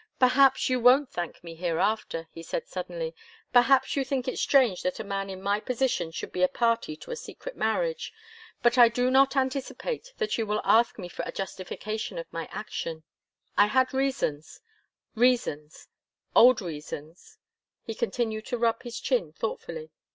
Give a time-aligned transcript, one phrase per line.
[0.17, 3.13] "Perhaps you won't thank me hereafter," he said suddenly.
[3.53, 6.95] "Perhaps you think it strange that a man in my position should be a party
[6.95, 8.11] to a secret marriage.
[8.63, 12.47] But I do not anticipate that you will ask me for a justification of my
[12.51, 13.03] action.
[13.55, 14.59] I had reasons
[15.13, 15.87] reasons
[16.35, 17.37] old reasons."
[17.83, 19.91] He continued to rub his chin thoughtfully.